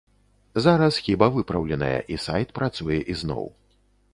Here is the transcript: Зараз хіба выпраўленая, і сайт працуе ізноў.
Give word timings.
Зараз 0.65 0.97
хіба 1.09 1.27
выпраўленая, 1.35 1.99
і 2.15 2.17
сайт 2.27 2.57
працуе 2.61 2.99
ізноў. 3.17 3.45